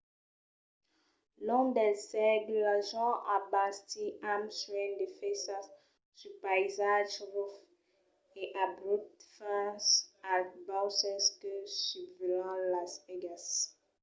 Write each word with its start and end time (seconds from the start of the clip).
long 1.47 1.67
dels 1.77 2.01
sègles 2.13 2.63
las 2.67 2.85
gents 2.95 3.25
an 3.35 3.43
bastit 3.55 4.13
amb 4.33 4.45
suènh 4.59 4.93
de 5.01 5.07
faissas 5.17 5.65
sul 6.19 6.33
païsatge 6.43 7.19
rufe 7.33 7.59
e 8.41 8.43
abrupte 8.65 9.23
fins 9.37 9.85
als 10.33 10.51
bauces 10.67 11.23
que 11.39 11.53
susvelhan 11.83 12.59
las 12.73 12.91
aigas 13.13 13.45